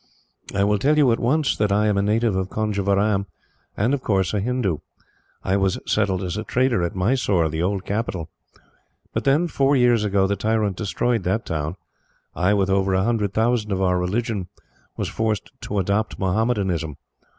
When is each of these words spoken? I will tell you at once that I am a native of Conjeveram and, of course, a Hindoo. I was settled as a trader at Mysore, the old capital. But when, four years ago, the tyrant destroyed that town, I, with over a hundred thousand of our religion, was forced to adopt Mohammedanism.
I 0.55 0.63
will 0.63 0.79
tell 0.79 0.97
you 0.97 1.11
at 1.11 1.19
once 1.19 1.55
that 1.55 1.71
I 1.71 1.85
am 1.85 1.95
a 1.95 2.01
native 2.01 2.35
of 2.35 2.49
Conjeveram 2.49 3.27
and, 3.77 3.93
of 3.93 4.01
course, 4.01 4.33
a 4.33 4.39
Hindoo. 4.41 4.79
I 5.43 5.55
was 5.57 5.77
settled 5.85 6.23
as 6.23 6.37
a 6.37 6.43
trader 6.43 6.81
at 6.81 6.95
Mysore, 6.95 7.49
the 7.49 7.61
old 7.61 7.85
capital. 7.85 8.27
But 9.13 9.27
when, 9.27 9.47
four 9.47 9.75
years 9.75 10.03
ago, 10.03 10.25
the 10.25 10.35
tyrant 10.35 10.75
destroyed 10.75 11.21
that 11.25 11.45
town, 11.45 11.75
I, 12.33 12.55
with 12.55 12.71
over 12.71 12.95
a 12.95 13.03
hundred 13.03 13.35
thousand 13.35 13.71
of 13.71 13.81
our 13.83 13.99
religion, 13.99 14.47
was 14.97 15.07
forced 15.07 15.51
to 15.65 15.77
adopt 15.77 16.17
Mohammedanism. 16.17 16.97